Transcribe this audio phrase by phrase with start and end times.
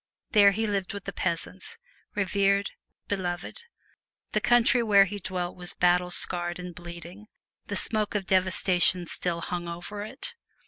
[0.31, 1.77] There he lived with the peasants
[2.15, 2.71] revered,
[3.07, 3.61] beloved.
[4.31, 7.27] The country where he dwelt was battle scarred and bleeding;
[7.67, 10.33] the smoke of devastation still hung over it.